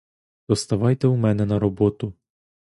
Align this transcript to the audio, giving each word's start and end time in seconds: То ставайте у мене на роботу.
То 0.47 0.55
ставайте 0.55 1.07
у 1.07 1.15
мене 1.15 1.45
на 1.45 1.59
роботу. 1.59 2.13